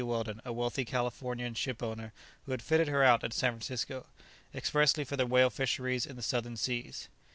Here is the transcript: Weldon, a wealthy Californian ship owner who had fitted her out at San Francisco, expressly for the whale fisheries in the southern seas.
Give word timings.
Weldon, 0.03 0.41
a 0.43 0.51
wealthy 0.51 0.83
Californian 0.83 1.53
ship 1.53 1.83
owner 1.83 2.11
who 2.47 2.51
had 2.53 2.63
fitted 2.63 2.87
her 2.87 3.03
out 3.03 3.23
at 3.23 3.33
San 3.35 3.51
Francisco, 3.51 4.07
expressly 4.51 5.03
for 5.03 5.15
the 5.15 5.27
whale 5.27 5.51
fisheries 5.51 6.07
in 6.07 6.15
the 6.15 6.23
southern 6.23 6.57
seas. 6.57 7.07